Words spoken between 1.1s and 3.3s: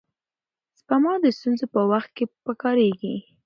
د ستونزو په وخت کې پکارېږي.